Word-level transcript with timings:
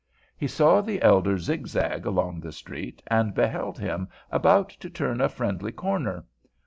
He 0.35 0.47
saw 0.47 0.81
the 0.81 0.99
elder 1.03 1.37
zigzag 1.37 2.07
along 2.07 2.39
the 2.39 2.51
street, 2.51 3.03
and 3.05 3.35
beheld 3.35 3.77
him 3.77 4.07
about 4.31 4.69
to 4.69 4.89
turn 4.89 5.21
a 5.21 5.29
friendly 5.29 5.71
corner. 5.71 6.25